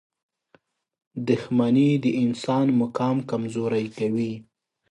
•دښمني 1.29 1.89
د 2.03 2.05
انسان 2.23 2.67
مقام 2.81 3.17
کمزوری 3.29 3.85
کوي. 3.97 4.33